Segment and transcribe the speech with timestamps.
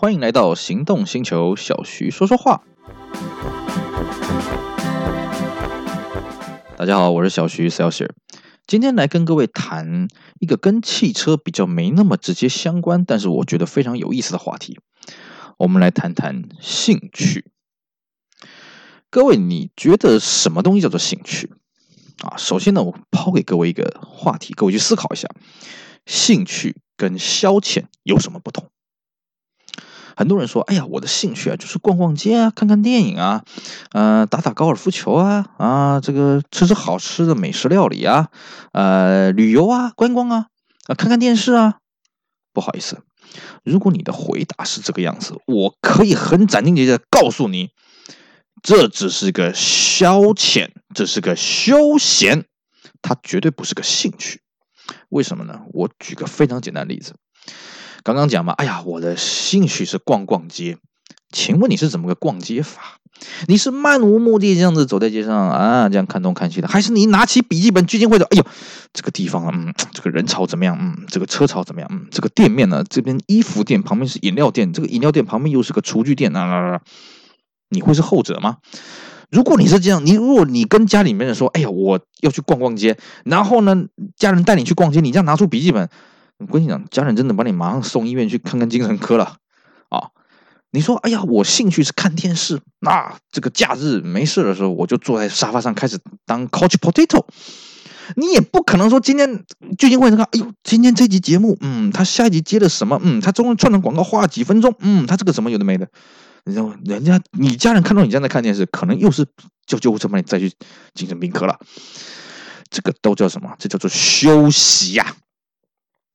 [0.00, 2.62] 欢迎来到行动星球，小徐说说话。
[6.76, 8.10] 大家好，我是小徐 Celsius，
[8.64, 10.06] 今天来跟各位谈
[10.38, 14.78] 一个跟汽车比较没那么直接相关，但是我觉得非常有意思的话题。
[15.56, 17.50] 我们来谈谈兴趣。
[19.10, 21.50] 各位，你觉得什么东西叫做兴趣？
[22.22, 25.26] 啊，首先呢，我抛给各位一个话题，各位去思考一下，
[26.06, 28.70] 兴趣跟消遣有什么不同？
[30.18, 33.44] 很多人说：“哎呀，我的兴趣啊，就是逛逛街啊，看看电影啊，
[33.92, 38.28] 呃，打打高尔夫球啊，啊，这个吃吃好吃的美食料理啊，
[38.72, 40.46] 呃，旅游啊，观光啊，
[40.88, 41.76] 啊，看看电视啊。”
[42.52, 43.00] 不好意思，
[43.62, 47.68] 如果你的回答是这个样子，我可以很斩钉截铁的告诉你，
[48.60, 52.44] 这只是个消遣，这是个休闲，
[53.00, 54.40] 它绝对不是个兴趣。
[55.10, 55.60] 为什么呢？
[55.72, 57.14] 我举个非常简单的例子。
[58.02, 60.78] 刚刚讲嘛，哎呀，我的兴趣是逛逛街。
[61.30, 62.98] 请问你是怎么个逛街法？
[63.48, 68.26] 你是漫无目的这样子走在街上啊，这样看东看西的，还是你拿起笔记本聚精会神？
[68.30, 68.46] 哎呦，
[68.92, 70.78] 这个地方啊，嗯，这个人潮怎么样？
[70.80, 71.90] 嗯，这个车潮怎么样？
[71.92, 72.84] 嗯，这个店面呢？
[72.88, 76.80] 这边衣服店旁边是饮料店，这个饮料店旁边又是个厨具店啊。
[77.70, 78.58] 你会是后者吗？
[79.30, 83.84] 如果你是这样，你如果你跟家里面人说，哎呀，我要去逛逛街，然后呢，
[84.16, 85.90] 家人带你去逛街，你这样拿出笔记本。
[86.38, 89.36] 我跟你讲，家人真的把你马上送医院去看看精神科了
[89.88, 90.10] 啊！
[90.70, 97.24] 你说，哎呀，我兴趣是看电视，那、这个假日没事的时候，我就坐在沙发上开始当 couch potato。
[98.16, 99.44] 你也不可能说今天
[99.76, 103.00] 聚精会神看，哎呦，今天这集节目，嗯，他下一集接了什么？
[103.02, 104.74] 嗯，他中间串的广告花了几分钟？
[104.78, 105.88] 嗯，他这个什么有的没的？
[106.44, 106.76] 你知道吗？
[106.84, 109.26] 人家你家人看到你这样在看电视，可能又是
[109.66, 110.52] 叫救护车把你再去
[110.94, 111.58] 精神病科了。
[112.70, 113.54] 这个都叫什么？
[113.58, 115.14] 这叫做休息呀、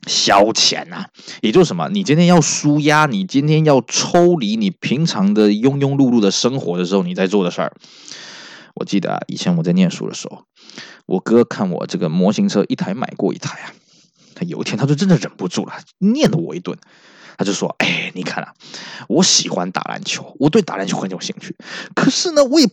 [0.08, 1.06] 消遣呐、
[1.42, 1.90] 也就是什么？
[1.90, 7.74] 你今天要舒压，你今天要抽离你平常的庸庸碌碌的生活的时候，你在做的事儿。
[8.76, 10.44] 我记得啊，以前我在念书的时候，
[11.06, 13.74] 我哥看我这个模型车一台买过一台啊，
[14.36, 16.78] 他有一天他就真的忍不住了，念了我一顿。
[17.36, 18.54] 他就说：“哎，你看啊，
[19.08, 21.56] 我喜欢打篮球，我对打篮球很有兴趣，
[21.96, 22.70] 可是呢，我也。”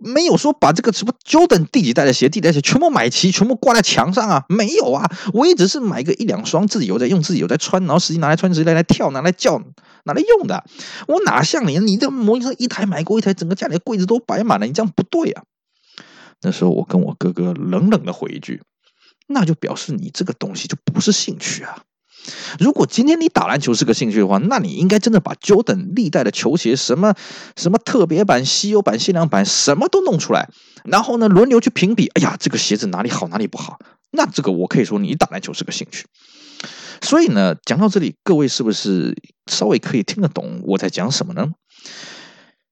[0.00, 4.44] 没有说把这个什么 Jordan 第几代的鞋、第几代鞋全部买齐，全部挂在墙上啊？
[4.48, 9.58] 没有啊，我也只是买个一两双，自己有在用，自己有在穿，然后实际拿来穿，实际拿来跳，拿来叫，
[10.04, 10.64] 拿来用的。
[11.06, 11.78] 我哪像你？
[11.78, 15.42] 你这模型车一台买过一台，整个家里的柜子都摆满了，你这样不对啊。
[16.42, 18.62] 那时候我跟我哥哥冷冷的回一句，
[19.28, 21.82] 那就表示你这个东西就不是兴趣啊。
[22.58, 27.14] 如果今天你打篮球是个兴趣的话，那你应该真的把 Jordan 历代的球鞋，什么
[27.56, 30.48] 什么特别版、稀有版、限量版，什么都弄出来，
[30.84, 32.08] 然后呢，轮流去评比。
[32.08, 33.78] 哎呀，这个鞋子哪里好，哪里不好？
[34.10, 36.06] 那这个我可以说，你打篮球是个兴趣。
[37.00, 39.16] 所以呢，讲到这里，各位是不是
[39.50, 41.48] 稍微可以听得懂我在讲什么呢？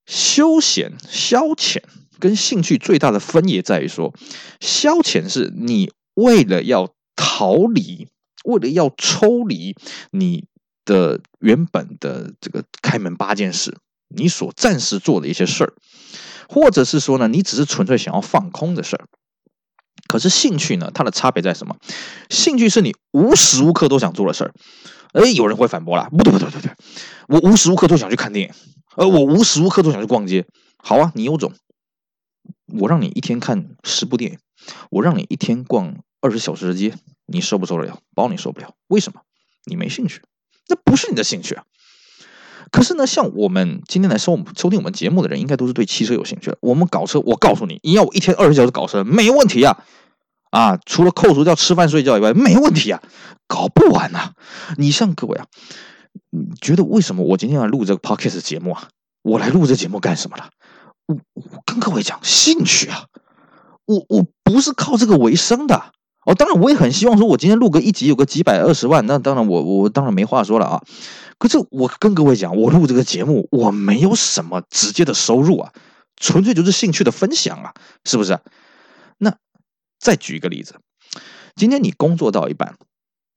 [0.06, 1.82] 休闲、消遣
[2.19, 4.12] 跟兴趣最大的分野在于说，
[4.60, 8.08] 消遣是你为了要逃离。
[8.44, 9.75] 为了要抽离
[10.10, 10.47] 你
[10.84, 13.76] 的原本的这个开门八件事，
[14.09, 15.72] 你所暂时做的一些事儿，
[16.49, 19.06] 或者是说呢，你只是纯粹想要放空的事儿。
[20.06, 21.76] 可是兴趣呢，它的差别在什么？
[22.31, 24.55] 兴趣是你无时无刻都想做的事儿。
[25.12, 26.72] 哎，有人会反驳了，不对不对不对，
[27.28, 28.55] 我无时无刻都想去看电影，
[28.97, 30.47] 而我无时无刻都想去逛街。
[30.78, 31.53] 好啊，你有种，
[32.78, 34.38] 我让你一天看十部电影，
[34.91, 36.95] 我让你一天逛二十小时的街。
[37.27, 37.99] 你受不受得了？
[38.15, 38.75] 包你受不了。
[38.87, 39.21] 为什么？
[39.67, 40.23] 你没兴趣，
[40.69, 41.65] 那不是你的兴趣啊。
[42.71, 46.56] 可是呢，像我们今天来收我们收听我们节目的人，应该都是对汽车有兴趣的。
[46.61, 49.84] 我们搞车，我告诉你，你要我一天二十小时搞车，没问题啊。
[50.51, 53.03] 啊，除了扣除掉吃饭睡觉以外，没问题啊，
[53.47, 54.33] 搞不完啊。
[54.79, 55.47] 你像各位啊，
[56.62, 58.89] 觉得为什么我今天要录这个 podcast 节目啊？
[59.21, 60.49] 我来录这节目干什么了？
[61.05, 63.05] 我我跟各位讲兴趣啊，
[63.85, 65.93] 我我不是靠这个为生的。
[66.28, 70.82] 哦，当然我也很希望说，我今天录个一集有个几百二十万，那当然我我当然没话说了啊。
[71.38, 75.73] 可是我跟各位讲，我录这个节目，我没有什么直接的收入啊，
[76.20, 77.73] 纯粹就是兴趣的分享啊，
[78.05, 78.38] 是不是？
[79.17, 79.35] 那
[79.99, 80.75] 再举一个例子，
[81.56, 82.76] 今天你工作到一半，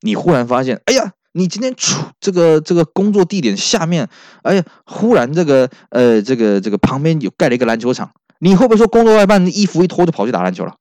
[0.01, 4.09] 你忽然发现，哎呀，你今天出这个这个工作地点下面，
[4.41, 10.75] 哎呀，忽然这个呃这个这个旁边有盖了一个篮球场，你会不会说工作到一半衣服一脱就跑去打篮球了？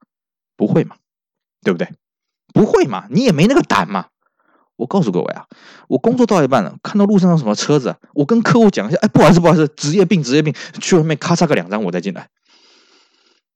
[0.56, 0.96] 不会嘛？
[1.62, 1.87] 对不对？
[2.60, 3.06] 不会嘛？
[3.08, 4.06] 你也没那个胆嘛？
[4.76, 5.46] 我告诉各位啊，
[5.88, 12.28] 我工作到一半了，看到路上有什么车子，我跟客户讲一下，哎，不好意思，不好意思，职业病，职业病，去外面咔嚓个两张，我再进来。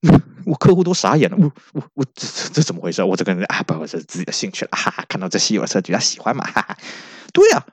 [0.47, 3.03] 我客户都傻眼了，我我我这这怎么回事？
[3.03, 6.77] 我这个人啊，不好意思，自己的兴趣了，哈哈，看到这稀有的车，觉得喜欢嘛，哈哈。
[7.33, 7.65] 对啊，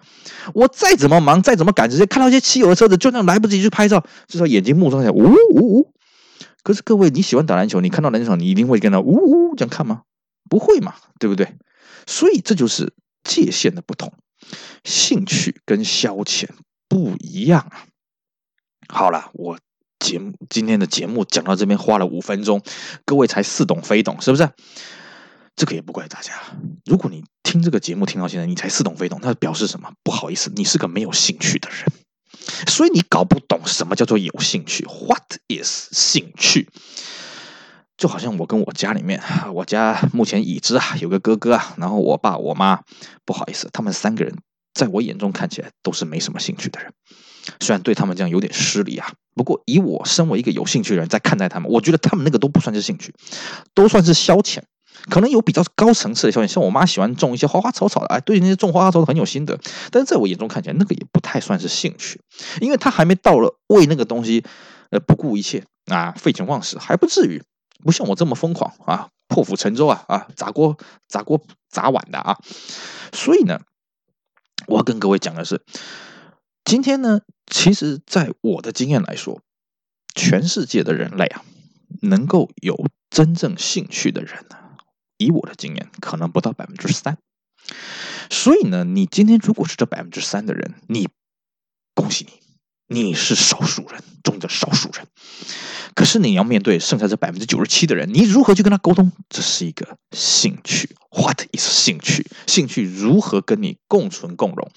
[0.54, 5.24] 我再怎么忙，再怎么赶，直接看到一些稀有的车子，就那样来不及去拍照，至少眼睛目光下，呜
[5.54, 5.94] 呜呜。
[6.64, 10.04] 可是各位，你喜欢打篮球，你看到篮球场，你一定会跟他呜呜这样看吗？
[10.52, 11.56] 不会嘛，对不对？
[12.06, 12.94] 所以这就是
[13.24, 14.12] 界限的不同，
[14.84, 16.50] 兴趣跟消遣
[16.90, 17.88] 不一样啊。
[18.90, 19.58] 好了，我
[19.98, 22.62] 节目今天的节目讲到这边花了五分钟，
[23.06, 24.50] 各位才似懂非懂，是不是？
[25.56, 26.34] 这个也不怪大家。
[26.86, 29.94] 如果你听这个节目听到现在，你才似懂非懂，那表示什么？
[30.04, 31.86] 不好意思，你是个没有兴趣的人，
[32.68, 34.86] 所以你搞不懂什么叫做有兴趣。
[34.86, 36.68] What is 兴趣？
[38.02, 39.22] 就好像我跟我家里面，
[39.54, 42.80] 我家目前已知啊有个哥哥啊，然后我爸我妈，
[43.26, 44.36] 不好意思，他们三个人
[44.74, 46.92] 在我眼中看起来都是没什么兴趣的人。
[47.60, 53.14] 虽然对他们这样有点失礼啊，不过以我身为一个有兴趣的人在看待他们，我觉得他们那个都不算是兴趣，
[53.76, 54.64] 都算是消遣。
[55.12, 59.60] 可能有比较高层次的消遣，像我妈喜欢种一些花花草草的，哎，对那些种花花草草很有心得。
[59.92, 62.20] 但是在我眼中看起来，那个也不太算是兴趣，
[62.62, 64.44] 因为他还没到了为那个东西
[64.90, 67.44] 呃不顾一切啊废寝忘食，还不至于。
[67.82, 72.38] 不像我这么疯狂啊，破釜沉舟啊啊，砸锅砸锅砸碗的啊。
[73.14, 73.62] 所以呢，
[74.68, 75.64] 我跟各位讲的是，
[76.64, 79.42] 今天呢，其实在我的经验来说，
[80.16, 81.44] 全世界的人类啊，
[82.02, 84.58] 能够有真正兴趣的人呢。
[85.18, 87.20] 以我的经验，可能不到百分之三，
[88.32, 91.10] 所以呢，你今天如果是这百分之三的人，你
[91.94, 92.41] 恭喜你，
[92.92, 95.08] 你是少数人中的少数人。
[95.96, 99.12] 可是你要面对剩下这百分之九十七的人，你如何去跟他沟通？
[99.30, 102.26] 这是一个兴趣，What is 兴趣？
[102.48, 104.70] 兴趣如何跟你共存共荣？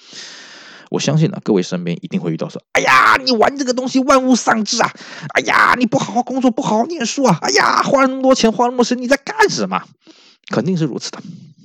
[0.91, 4.93] 我相信呢，各位身边一定会遇到说：“哎呀，你玩这个东西玩物丧志啊！
[5.35, 7.39] 哎呀，你不好好工作，不好好念书啊！
[7.43, 9.83] 哎呀，花那么多钱，花那么多时间，你在干什么？”
[10.49, 11.19] 肯定是如此的，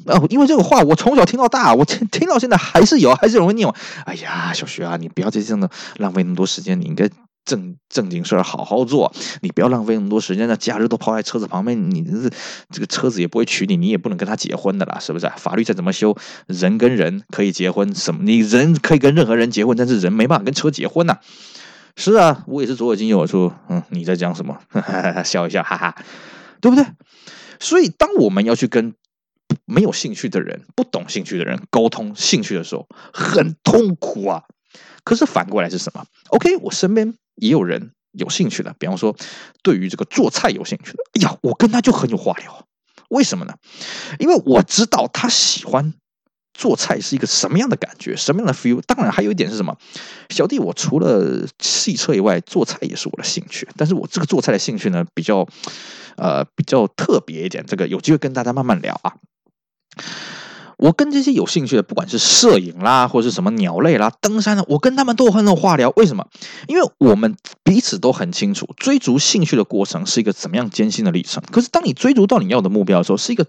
[0.05, 3.75] 哦，因为这个话我从小听到大，我听 听到现在还是有，还是有人念我。
[4.05, 7.09] 哎呀，小徐啊，你不要再这样的浪费那么多时间，你应该
[7.45, 9.11] 正正经事儿好好做，
[9.41, 12.29] 你不要浪费那么多时间，那假日都泡在车子旁边，你这
[12.69, 15.31] 这个车子也不会娶你，你也不能跟他结婚的啦，是不是？
[15.37, 16.15] 法律再怎么修，
[16.47, 18.21] 人跟人可以结婚，什么？
[18.23, 21.17] 你人可以跟任何人结婚，但是人没办法跟车结婚呐。
[21.95, 24.57] 是啊，我也是左耳进右耳出，嗯，你在讲什么？
[25.25, 25.95] 笑一笑，哈哈，
[26.61, 26.85] 对不对？
[27.59, 28.95] 所以，当我们要去跟
[29.65, 34.43] 没有兴趣的人、不懂兴趣的人沟通兴趣的时候，很痛苦啊。
[35.03, 39.15] 可是反过来是什么？OK，我身边也有人有兴趣的，比方说，
[39.61, 42.65] 对于这个做菜有兴趣的，哎呀，我跟他就很有话聊。
[43.09, 43.53] 为什么呢？
[44.19, 45.93] 因为我知道他喜欢。
[46.51, 48.13] 做菜是一个什么样的感觉？
[48.17, 48.81] 什么样的 feel？
[48.85, 49.77] 当然，还有一点是什么？
[50.29, 53.65] 小弟，我除了汽车以外，做菜也是我的兴趣。
[53.77, 55.47] 但是我这个做菜的兴趣呢，比较，
[56.19, 57.65] 呃，比较特别一点。
[57.65, 59.15] 这个有机会跟大家慢慢聊啊。
[60.77, 65.91] 我跟这些有兴趣的，不管是摄影啦，或者是什么鸟类啦、登山的，我跟他们都有很多话聊。
[65.97, 66.25] 为什么？
[66.67, 67.35] 因为我们
[67.65, 71.43] 彼此都很清楚，追逐兴趣的过程是一个怎么样艰辛的历程。
[71.51, 73.45] 可是当你追逐到你要的目标的时候，是一个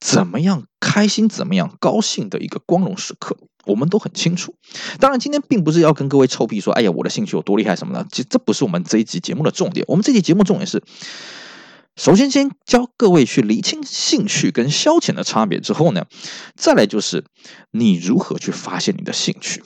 [0.00, 3.36] 怎么样开心、怎么样高兴的一个光荣时刻，
[3.66, 4.56] 我们都很清楚。
[4.98, 8.04] 当然，今天并不是要跟各位臭屁说，哎呀，我的兴趣有多厉害什么的。
[8.10, 9.86] 其实这不是我们这一集节目的重点。
[9.86, 10.82] 我们这期节目重点是。
[11.96, 16.06] 首先，先教各位去厘清兴趣跟消遣的差别之后呢，
[16.56, 17.24] 再来就是
[17.70, 19.62] 你如何去发现你的兴趣。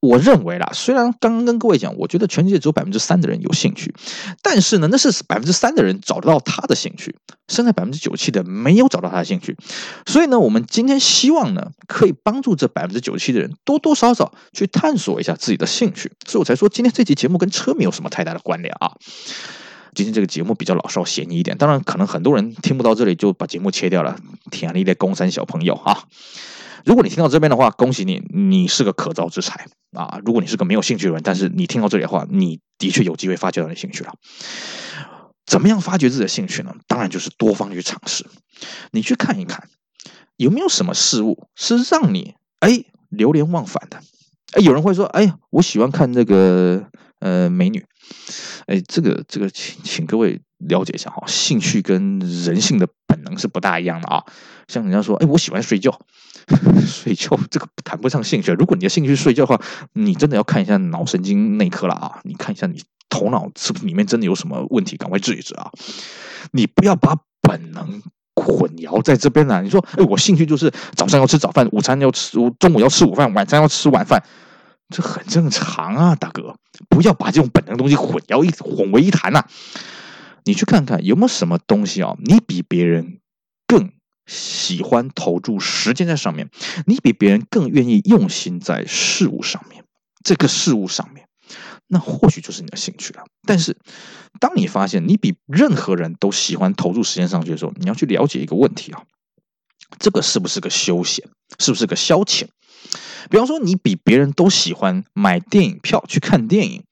[0.00, 3.94] 我认为啦，虽然刚刚跟各位讲，我觉得全世界只有百分之三的人有兴趣，
[4.42, 7.16] 但是呢，那是百分之三的人找得到他的兴趣，
[7.48, 9.56] 剩下百分之九十七的没有找到他的兴趣。
[10.06, 16.12] 所以呢，我们今天希望呢，可以帮助这百分之九十七的人多多少少去探索一下自己的兴趣。
[16.26, 18.92] 所以我才说，今天这期节目跟车没有什么太大的关联啊。
[19.94, 24.16] 今天这个节目比较老少咸宜一点，当然可能很多人听不到这里就把节目切掉了。
[24.50, 26.04] 天啊，你的公三小朋友啊！
[26.84, 30.20] 如果你听到这边的话，恭喜你，你是个可造之材啊！
[30.24, 34.14] 如果你是个没有兴趣的人，但是你听到这里的话，你的确有机会发掘到你兴趣了。
[35.44, 36.74] 怎么样发掘自己的兴趣呢？
[36.86, 38.24] 当然就是多方去尝试。
[38.92, 39.68] 你去看一看，
[40.36, 44.00] 有没有什么事物是让你哎流连忘返的？
[44.52, 46.86] 哎，有人会说，哎呀，我喜欢看这个
[47.20, 47.84] 呃美女。
[48.66, 54.24] 哎，这个这个，请请各位了解一下哈，兴趣跟人性的本能是不大一样的啊。
[54.68, 56.00] 像人家说，哎，我喜欢睡觉，
[56.86, 58.52] 睡觉这个谈不上兴趣。
[58.52, 59.60] 如果你的兴趣睡觉的话，
[59.92, 62.20] 你真的要看一下脑神经内科了啊！
[62.24, 65.70] 你看一下你头脑是不是里面真的有什么问题，赶快治一治啊！
[66.52, 68.02] 你不要把本能
[68.36, 69.62] 混淆在这边了。
[69.62, 74.22] 你说，哎，我兴趣就是早上要吃早饭，午餐要吃，中午要吃午饭，晚餐要吃晚饭。
[74.90, 76.56] 这很正常啊，大哥，
[76.88, 79.46] 不要把这种本能东西混淆一混为一谈呐、
[80.44, 83.20] 你去看看有没有什么东西啊，你比别人
[83.66, 83.92] 更
[84.26, 86.50] 喜欢投注时间在上面，
[86.86, 89.84] 你比别人更愿意用心在事物上面，
[90.24, 91.26] 这个事物上面，
[91.86, 93.24] 那或许就是你的兴趣了。
[93.46, 93.76] 但是，
[94.38, 99.02] 当你发现你比任何人都喜欢投注时间上去的时候，你要去了解一个问题啊，
[99.98, 101.28] 这个是不是个休闲，
[101.58, 102.46] 是不是个消遣？
[103.30, 106.84] 比方说，你比别人都喜欢买电影票去看电影，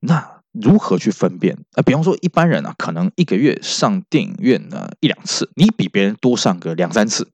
[0.00, 0.32] 那。
[0.52, 1.64] 如何去分辨？
[1.76, 7.30] 啊，比方说一般人啊，可能一个月上电影院呢一两次，你比别人多上个两三次，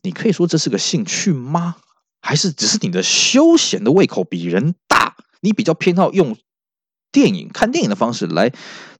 [0.00, 1.76] 你可以说这是个兴趣吗？
[2.22, 5.16] 还是只是你的休闲的胃口比人大？
[5.42, 6.34] 你比较偏好用
[7.12, 8.50] 电影看电影的方式来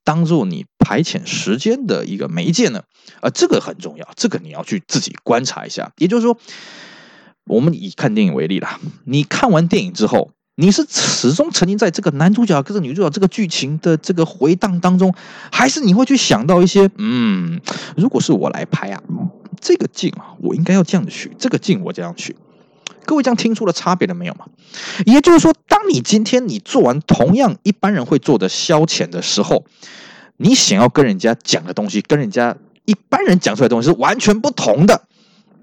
[0.05, 2.83] 当做你排遣时间的一个媒介呢？
[3.23, 5.93] 啊，这个很重要，这个你要去自己观察一下。
[5.97, 6.39] 也就是说，
[7.51, 10.31] 我们以看电影为例啦，你看完电影之后。
[10.57, 15.15] 你是始终沉浸在这个男主角跟这女主角这个剧情的这个回荡当中，
[15.51, 17.59] 还是你会去想到一些，嗯，
[17.97, 19.03] 如果是我来拍啊，
[19.59, 22.37] 这个镜啊，我应该要这样去，这个镜我这样去。
[23.07, 24.45] 各位这样听出了差别了没有嘛？
[25.07, 29.65] 也就是说，当你今天你做完同样一般人会做的消遣的时候，
[30.37, 32.55] 你想要跟人家讲的东西，跟人家
[32.85, 35.05] 一般人讲出来的东西是完全不同的，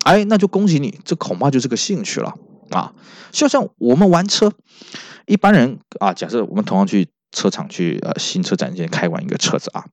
[0.08, 2.34] 哎，那就恭喜你，这恐怕就是个兴趣了。
[2.70, 2.94] 啊，
[3.32, 4.54] 就像我们玩车，
[5.26, 9.84] 一般人啊，假设我们同样去车厂去呃新车展间开完一个车子啊，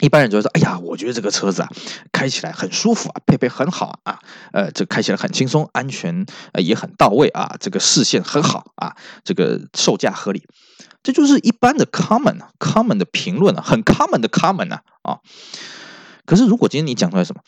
[0.00, 1.68] 一般人就会说，哎呀，我觉得这个车子啊
[2.10, 4.18] 开起来很舒服啊，配备很好啊，
[4.52, 6.26] 呃，这开起来很轻松，安全
[6.58, 10.42] 也很到位啊，这个视线很好啊，这个售价合理，
[11.04, 15.18] 这就是一般的 common common 的评论啊，很 common 的 common 啊啊。
[16.24, 17.42] 可是如果今天你讲出来什么，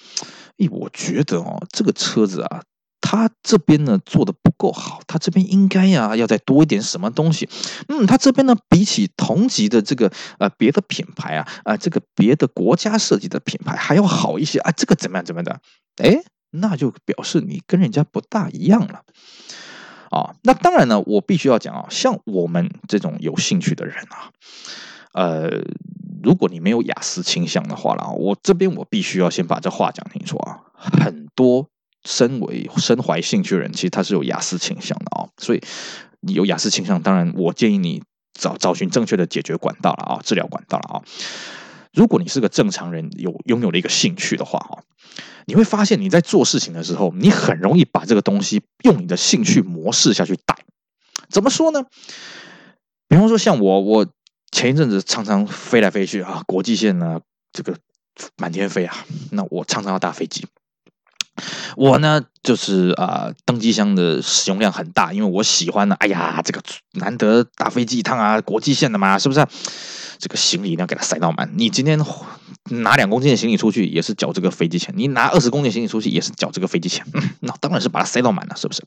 [0.59, 2.63] 哎，我觉得哦，这个车子啊。
[3.05, 7.49] 他这边呢做的不够好，他这边应该呀、要再多一点什么东西。
[7.89, 15.61] 嗯，他这边呢比起同级的这个呃别的品牌啊啊、这个别的国家设计的品牌还要好一些啊，这个怎么样怎么样的？
[16.05, 19.03] 哎，那就表示你跟人家不大一样了
[20.11, 24.31] 啊、那当然呢，我必须要讲啊，像我们这种有兴趣的人啊，
[25.13, 25.51] 呃，
[26.23, 31.69] 如果你没有雅思倾向的话了，我这边我必须要先把这话讲清楚啊，很多。
[32.05, 35.63] 身为身怀兴趣的人，其实他是有雅思倾向的啊、所以
[36.19, 38.03] 你有雅思倾向，当然我建议你
[38.37, 41.03] 找找寻正确的解决管道了啊、治疗管道了啊、
[41.93, 44.83] 如果你是个正常人，有拥有了一个兴趣的话哈，
[45.47, 50.57] 你会发现你在做事情的时候，你很容易把这个东西用你的兴趣模式下去带。
[51.29, 51.85] 怎么说呢？
[53.07, 54.07] 比方说像我，我
[54.53, 57.21] 前一阵子常常飞来飞去啊，国际线呢，
[57.53, 57.77] 这个
[58.37, 60.47] 满天飞啊，那我常常要搭飞机。
[61.77, 65.95] 我呢，就是啊、登机箱的使用量很大，因为我喜欢呢。
[66.01, 66.61] 哎呀，这个
[66.93, 69.47] 难得搭飞机一趟啊，国际线的嘛，是不是？
[70.19, 71.51] 这个行李一定要给它塞到满。
[71.57, 71.99] 你今天
[72.71, 77.05] 拿两公斤的行李出去，也是缴这个飞机钱；你拿二十公斤行李出去，也是缴这个飞机钱。
[77.41, 78.85] 那当然是把它塞到满了，是不是？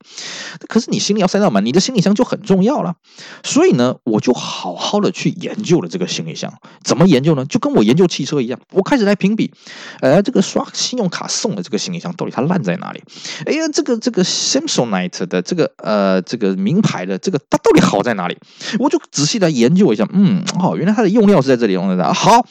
[0.70, 2.96] 可是你行李要塞到满，你的行李箱就很重要了。
[3.44, 6.54] 所以呢，我就好好的去研究了这个行李箱。
[6.86, 7.44] 怎么研究呢？
[7.46, 9.52] 就跟我研究汽车一样，我开始来评比，
[10.00, 13.04] 呃，这个刷信用卡送的这个行李箱到底它烂在哪里？
[13.46, 18.38] 哎呀，这个这个 Samsonite 的这个呃这个名牌的这个它到底好在哪里？
[18.80, 20.08] 我就仔细来研究一下。
[20.14, 21.26] 嗯，哦，原来它的用。
[21.26, 22.46] 料是在这里用的，好，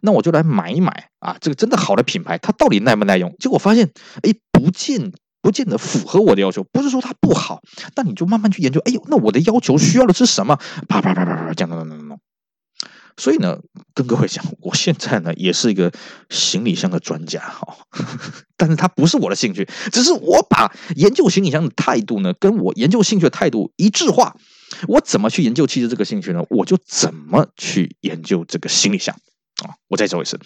[0.00, 1.36] 那我就来买一买啊！
[1.42, 3.34] 这个真的好的品牌，它到底耐不耐用？
[3.38, 3.90] 结果发现，
[4.22, 6.64] 哎，不见不见得符合我的要求。
[6.72, 7.60] 不是说它不好，
[7.94, 8.80] 但你就慢慢去研究。
[8.86, 10.56] 哎呦，那我的要求需要的是什么？
[10.88, 12.18] 啪啪啪啪啪，讲讲讲讲讲。
[13.18, 13.58] 所以呢，
[13.92, 15.92] 跟各位讲，我现在呢也是一个
[16.30, 17.76] 行李箱的专家哈，
[18.56, 24.36] 但是它不是我的兴趣，只是我把研究行李箱的态度呢，跟我研究兴趣的态度一致化。
[24.86, 26.44] 我怎么去研究汽车这个兴趣呢？
[26.50, 29.16] 我就怎么去研究这个行李箱
[29.64, 29.74] 啊！
[29.88, 30.38] 我再说一次，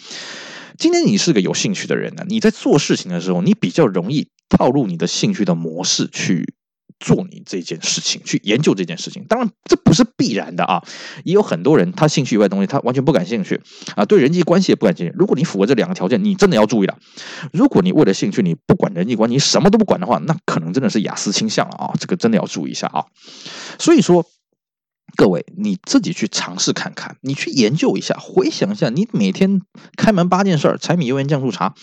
[0.79, 6.55] 今天你是个有兴趣的人呢，你在做事情的时候，你比较容易套入你的兴趣的模式去。
[7.03, 10.81] 做你这件事情，去研究这件事情，当然这不是必然的啊。
[11.25, 13.59] 也有很多人，他兴趣以外的东西，他完全不感兴趣
[13.97, 15.13] 啊，对人际关系也不感兴趣。
[15.17, 16.97] 如果你符合这两个条件，你真的要注意了。
[17.51, 21.93] 如果你为了兴趣，你不管人际关系，什么都不管的话，那可能真的是雅思倾向了啊。
[21.99, 23.03] 这个真的要注意一下啊。
[23.77, 24.25] 所以说，
[25.17, 29.61] 各位你自己去尝试看看，你去研究一下，回想一下，你每天
[29.97, 31.75] 开门八件事儿，柴米油盐酱醋茶。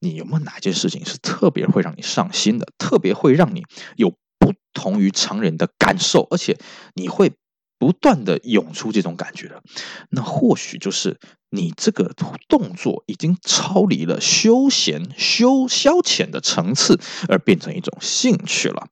[0.00, 3.64] 你有没有哪件事情是特别会让你上心的，特别会让你
[3.96, 6.56] 有不同于常人的感受，而且
[6.94, 7.32] 你会
[7.78, 9.62] 不断的涌出这种感觉的？
[10.10, 11.18] 那或许就是
[11.50, 12.12] 你这个
[12.48, 18.88] 动作已经超离了休闲、休消遣的层次，而变成一种兴趣了。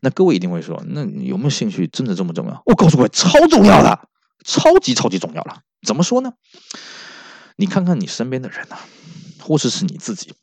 [0.00, 2.62] 那各位一定会说，那有没有兴趣真的这么重要？
[2.66, 4.08] 我告诉各位，超重要的，
[4.44, 5.62] 超级超级重要了。
[5.84, 6.32] 怎么说呢？
[7.56, 8.78] 你看看你身边的人呐、
[9.48, 10.34] 或是是你自己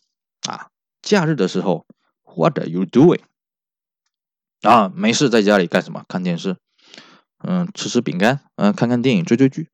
[0.47, 0.69] 啊，
[1.03, 1.85] 假日的时候
[2.23, 3.21] ，What are you doing？
[4.63, 6.03] 啊，没事在家里干什么？
[6.07, 6.57] 看电视，
[7.43, 9.69] 嗯，吃吃饼干，嗯，看看电影，追追剧。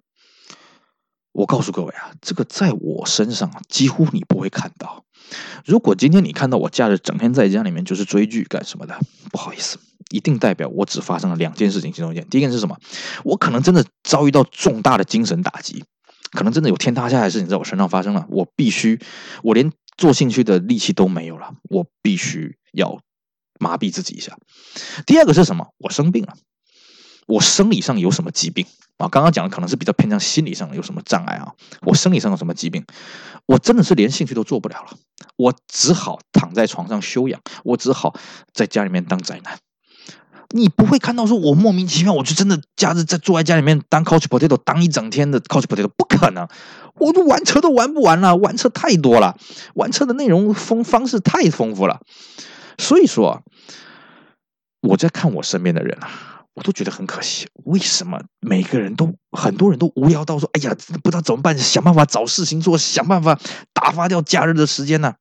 [1.31, 5.05] 我告诉各位啊，这个在我身上几乎你不会看到。
[5.63, 8.99] 如果今天你看到我假日整天在家里面就是追剧干什么的，
[9.31, 12.27] 不好意思，一定代表我只发生了两件事情其中一件。
[12.27, 12.77] 第一件是什么？
[13.23, 15.85] 我可能真的遭遇到重大的精神打击，
[16.31, 18.99] 可能真的有天塌下来的事情在我身上发生了，我必须，
[19.43, 22.99] 我连做兴趣的力气都没有了，我必须要
[23.59, 24.37] 麻痹自己一下。
[25.05, 25.67] 第二个是什么？
[25.77, 26.33] 我生病了。
[27.27, 28.65] 我生理上有什么疾病
[28.97, 29.07] 啊？
[29.07, 31.53] 刚刚讲的可能是比较偏向心理上的有什么障碍啊？
[31.81, 32.83] 我生理上有什么疾病？
[33.45, 34.97] 我真的是连兴趣都做不了了，
[35.37, 38.15] 我只好躺在床上休养，我只好
[38.53, 39.59] 在家里面当宅男。
[40.53, 46.47] 你不会看到说我莫名其妙，我就真的假日在坐在家里面当 couch potato 当一整天的 couch potato，不可能，
[46.95, 49.37] 我都玩车都玩不完了，玩车太多了，
[49.75, 52.01] 玩车的内容丰方式太丰富了，
[52.77, 53.43] 所以说
[54.81, 56.27] 我在看我身边的人啊。
[56.53, 63.39] 我都觉得很可惜，为什么每个人都很多人都无聊到说，哎呀，不知道怎么办，想办法找事情做，想办法
[63.73, 65.13] 打发掉假日的时间呢？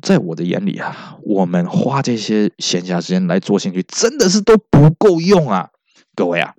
[0.00, 5.70] 在我的眼里啊，我们花这些闲暇时间来做兴趣，真的是都不够用啊！
[6.14, 6.54] 各位啊，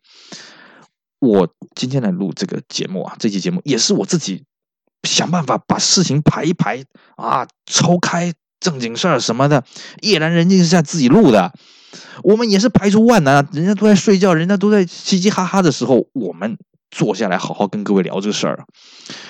[1.19, 4.43] 我今天来录这个节目啊，这期节目也是我自己
[5.03, 6.83] 想办法把事情排一排
[7.15, 9.63] 啊，抽开正经事儿什么的，
[10.01, 11.53] 夜阑人静下自己录的。
[12.23, 16.57] 我们也是排除万难啊，人家都在睡觉，人家都在嘻嘻哈哈的时候，我们
[16.91, 18.65] 坐下来好好跟各位聊这个事儿，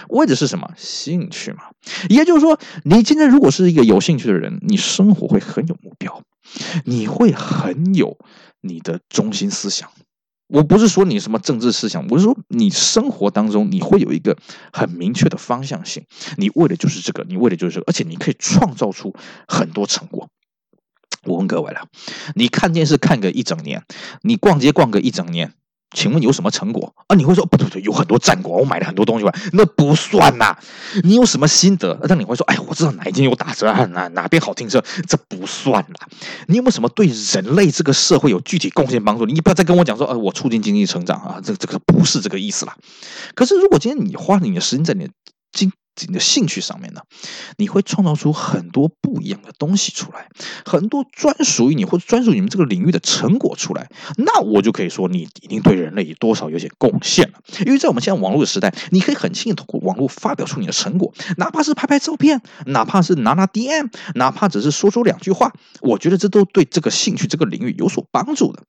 [0.10, 0.72] 为的是什么？
[0.78, 1.63] 兴趣嘛。
[2.10, 6.22] 也就是说，你今天如果是一个有兴趣的人，你生活会很有目标，
[6.86, 8.18] 你会很有
[8.62, 9.89] 你的中心思想。
[10.48, 14.36] 我不是说你什么政治思想，我是说你生活当中你会有一个
[14.74, 16.06] 很明确的方向性，
[16.38, 19.13] 你为的就是这个，你为的就是这个，而且你可以创造出
[19.48, 20.28] 很多成果。
[21.25, 21.88] 我问各位了，
[22.34, 23.84] 你看电视看个一整年，
[24.24, 25.53] 你逛街逛个一整年，
[25.96, 27.16] 请问有什么成果啊？
[27.16, 30.56] 你会说不对不对，有很多战果，我买了很多东西吧，那不算呐。
[31.04, 32.00] 你有什么心得？
[32.08, 36.08] 但你会说，哎，我知道哪一间有打折啊，哪哪边好停车，这不算啦。
[36.48, 39.25] 你有没有什么对人类这个社会有具体贡献帮助？
[39.25, 42.75] 你不要再跟我讲说，呃，我促进经济成长啊，这这个不是这个意思啦。
[43.34, 45.14] 可是如果今天你花了你的时间在你的
[45.52, 45.72] 经
[46.07, 47.01] 你的兴趣上面呢，
[47.57, 50.29] 你会创造出很多不一样的东西出来，
[50.66, 57.40] 很多专属于你或者专属于你们这个领域的成果出来，那我就可以说你一定对人类多少有些贡献了。
[57.66, 68.64] 因为在我们现在网络的时代，你可以很轻易通过网络发表出你的成果，哪怕是拍拍照片，哪怕是拿拿 DM，哪怕只是说说两句话，我觉得这都对这个兴趣这个领域有所帮助的。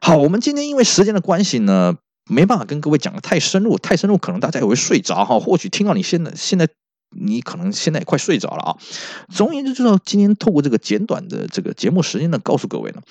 [0.00, 1.96] 好，我们今天因为时间的关系呢。
[2.28, 5.38] 没办法跟各位讲的太深入，太深入可能大家也会睡着哈。
[5.38, 6.68] 或许听到你现在现在
[7.10, 8.76] 你可能现在也快睡着了啊。
[9.30, 13.02] 总而言之，就说今天透过这个简短的这个节目时间呢，告诉各位呢，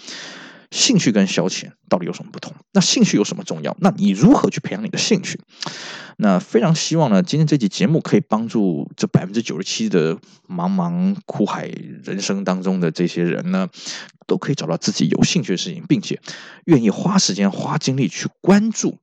[0.74, 2.52] 兴趣跟消遣到底有什么不同？
[2.72, 3.78] 那兴趣有什么重要？
[3.80, 5.40] 那你如何去培养你的兴趣？
[6.18, 10.16] 那非常希望呢，今天这期节目可以帮助这百分之九十七的
[10.50, 11.68] 茫茫苦海
[12.04, 13.70] 人生当中的这些人呢，
[14.26, 16.20] 都可以找到自己有兴趣的事情，并且
[16.66, 18.98] 愿意花时间花精力去关注。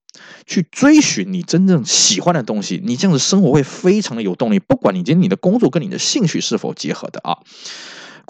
[0.44, 4.58] 去追寻你真正喜欢的东西，你这样子生活会非常的有动力。
[4.58, 7.38] 不管你今天你的工作跟你的兴趣是否结合的啊。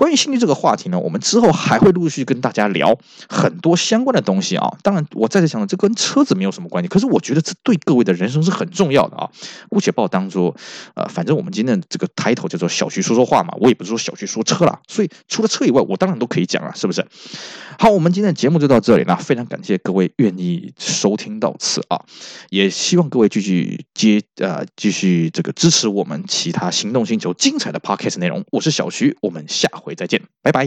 [0.00, 4.66] 关于兴趣这个话题呢，我们之后还会陆续跟大家聊很多相关的东西啊。
[4.82, 9.28] 当然，我再次强调，这跟车子没有什么关系，可是我觉得这对各位的人生是很重要的啊。
[9.68, 10.56] 姑且把我当做
[10.94, 17.06] 呃，反正我们今天的这个 title 叫做小徐说说话嘛，我也不是说小徐说车啦，所以除了车以外，我当然都可以讲啊，是不是？
[17.78, 22.00] 好，我们今天的节目就到这里了，非常感谢各位愿意收听到此啊，
[22.48, 28.42] 也希望各位继续接呃继续这个支持我们其他行动星球精彩的 podcast 内容。
[28.50, 30.66] 我是小徐，我们下回再见，拜拜。